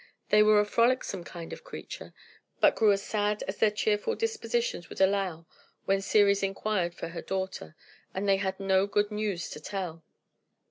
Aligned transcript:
They 0.29 0.41
were 0.41 0.59
a 0.59 0.65
frolicsome 0.65 1.23
kind 1.25 1.53
of 1.53 1.63
creature, 1.63 2.11
but 2.59 2.75
grew 2.75 2.91
as 2.91 3.03
sad 3.03 3.43
as 3.43 3.57
their 3.57 3.69
cheerful 3.69 4.15
dispositions 4.15 4.89
would 4.89 4.99
allow 4.99 5.45
when 5.85 6.01
Ceres 6.01 6.41
inquired 6.41 6.95
for 6.95 7.09
her 7.09 7.21
daughter, 7.21 7.75
and 8.11 8.27
they 8.27 8.37
had 8.37 8.59
no 8.59 8.87
good 8.87 9.11
news 9.11 9.47
to 9.51 9.59
tell. 9.59 10.01